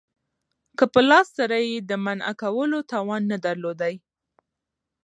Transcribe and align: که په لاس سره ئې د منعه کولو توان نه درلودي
که 0.77 0.85
په 0.93 0.99
لاس 1.09 1.27
سره 1.37 1.57
ئې 1.67 1.75
د 1.89 1.91
منعه 2.05 2.33
کولو 2.41 2.79
توان 2.91 3.21
نه 3.31 3.37
درلودي 3.45 3.93